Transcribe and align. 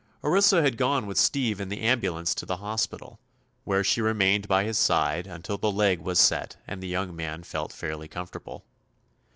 Orissa 0.23 0.63
had 0.63 0.77
gone 0.77 1.05
with 1.05 1.19
Steve 1.19 1.61
in 1.61 1.69
the 1.69 1.81
ambulance 1.81 2.33
to 2.33 2.45
the 2.47 2.57
hospital, 2.57 3.19
where 3.65 3.83
she 3.83 4.01
remained 4.01 4.47
by 4.47 4.63
his 4.63 4.79
side 4.79 5.27
until 5.27 5.59
the 5.59 5.71
leg 5.71 5.99
was 5.99 6.17
set 6.19 6.57
and 6.65 6.81
the 6.81 6.87
young 6.87 7.15
man 7.15 7.43
felt 7.43 7.71
fairly 7.71 8.07
comfortable. 8.07 8.65